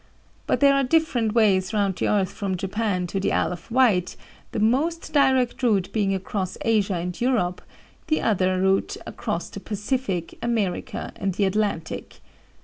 But 0.47 0.61
there 0.61 0.73
are 0.73 0.81
different 0.83 1.35
ways 1.35 1.75
round 1.75 1.95
the 1.97 2.07
earth 2.07 2.31
from 2.33 2.57
Japan 2.57 3.05
to 3.05 3.19
the 3.19 3.31
Isle 3.31 3.51
of 3.51 3.69
Wight, 3.69 4.15
the 4.51 4.57
most 4.59 5.13
direct 5.13 5.61
route 5.61 5.93
being 5.93 6.11
across 6.15 6.57
Asia 6.61 6.95
and 6.95 7.21
Europe; 7.21 7.61
the 8.07 8.19
other 8.19 8.59
route 8.59 8.97
across 9.05 9.49
the 9.51 9.59
Pacific, 9.59 10.39
America, 10.41 11.11
and 11.17 11.35
the 11.35 11.45
Atlantic. 11.45 12.19